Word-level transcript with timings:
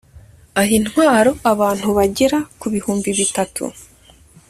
aha 0.61 0.73
intwaro 0.79 1.31
abantu 1.51 1.87
bagera 1.97 2.37
ku 2.59 2.65
bihumbi 2.73 3.09
bitatu 3.19 3.63